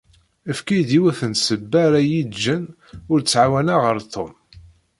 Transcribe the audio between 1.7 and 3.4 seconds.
ara yi-yeǧǧen ur